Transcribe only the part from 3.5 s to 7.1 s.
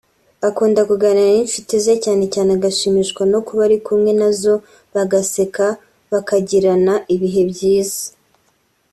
ari kumwe nazo bagaseka bakagirana